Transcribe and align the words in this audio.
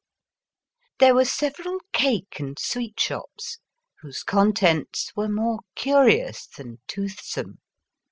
There 0.97 1.13
were 1.13 1.25
several 1.25 1.77
cake 1.93 2.39
and 2.39 2.57
sweet 2.57 2.99
shops, 2.99 3.59
whose 3.99 4.23
contents 4.23 5.11
were 5.15 5.29
more 5.29 5.59
curious 5.75 6.47
than 6.47 6.81
tooth 6.87 7.21
some. 7.21 7.59